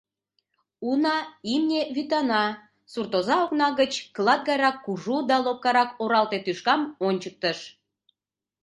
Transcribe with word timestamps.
Уна, 0.89 1.17
имне 1.53 1.81
вӱтана,— 1.95 2.45
суртоза 2.91 3.35
окна 3.45 3.67
гыч 3.79 3.93
клат 4.15 4.41
гайрак 4.47 4.77
кужу 4.85 5.15
да 5.29 5.35
лопкарак 5.45 5.89
оралте 6.03 6.37
тӱшкам 6.45 6.81
ончыктыш. 7.07 7.59